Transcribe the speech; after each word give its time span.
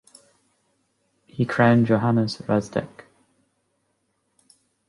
He 1.27 1.45
crowned 1.45 1.85
Johannes 1.85 2.37
Rydzek. 2.39 3.03